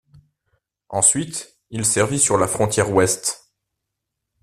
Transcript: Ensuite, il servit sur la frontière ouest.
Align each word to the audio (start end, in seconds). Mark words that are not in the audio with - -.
Ensuite, 0.89 1.59
il 1.69 1.85
servit 1.85 2.17
sur 2.19 2.39
la 2.39 2.47
frontière 2.47 2.91
ouest. 2.91 3.51